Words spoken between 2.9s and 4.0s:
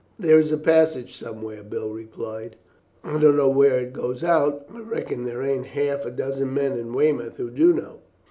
"I don't know where it